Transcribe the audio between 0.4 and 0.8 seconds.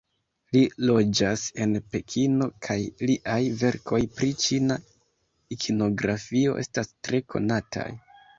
Li